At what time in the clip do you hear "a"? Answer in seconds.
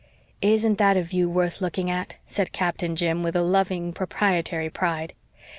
0.97-1.03, 3.35-3.43